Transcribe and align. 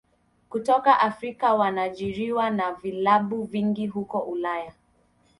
kutoka 0.49 0.99
Afrika 0.99 1.53
wanaajiriwa 1.53 2.49
na 2.49 2.73
vilabu 2.73 3.43
vingi 3.43 3.87
huko 3.87 4.19
Ulaya 4.19 4.73